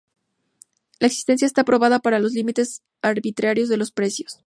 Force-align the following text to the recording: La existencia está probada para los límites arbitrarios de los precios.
La 0.99 1.05
existencia 1.05 1.45
está 1.45 1.63
probada 1.63 1.99
para 1.99 2.17
los 2.17 2.31
límites 2.33 2.81
arbitrarios 3.03 3.69
de 3.69 3.77
los 3.77 3.91
precios. 3.91 4.39